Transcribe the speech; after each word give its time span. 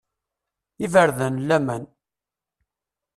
Iberdan 0.85 1.35
n 1.41 1.45
laman! 1.47 1.83